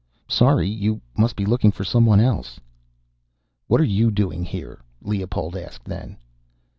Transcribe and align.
'Sorry, 0.27 0.67
you 0.67 0.99
must 1.15 1.35
be 1.35 1.45
looking 1.45 1.71
for 1.71 1.83
someone 1.83 2.19
else.' 2.19 2.59
"'What're 3.67 3.83
you 3.85 4.09
doing 4.09 4.43
here?' 4.43 4.81
Leopold 4.99 5.55
asked 5.55 5.85
then. 5.85 6.17